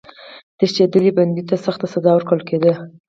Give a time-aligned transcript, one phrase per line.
[0.57, 2.73] تښتېدلي بندي ته سخته سزا ورکول کېده.